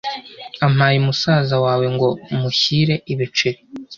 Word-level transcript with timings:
Ampaye 0.65 0.97
musaza 1.05 1.55
wawe 1.65 1.85
ngo 1.95 2.07
mushyire 2.39 2.95
ibiceri 3.13 3.59